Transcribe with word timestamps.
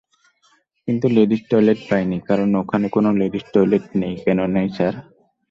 কিন্তু, 0.87 1.05
ladies 1.17 1.41
toilet 1.51 1.79
পাইনি 1.89 2.17
কারণ 2.29 2.49
এখানে 2.61 2.87
কোন 2.95 3.05
লেডিস 3.21 3.43
টয়লেট 3.53 3.85
নেই 4.01 4.13
কেন 4.25 4.39
নেই 4.55 4.67
স্যার? 4.77 4.93